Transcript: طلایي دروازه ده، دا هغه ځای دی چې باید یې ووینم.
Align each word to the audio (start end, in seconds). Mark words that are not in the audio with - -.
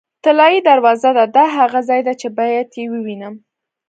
طلایي 0.23 0.59
دروازه 0.69 1.09
ده، 1.17 1.25
دا 1.35 1.45
هغه 1.57 1.79
ځای 1.89 2.01
دی 2.05 2.13
چې 2.21 2.27
باید 2.37 2.67
یې 2.77 2.85
ووینم. 2.93 3.35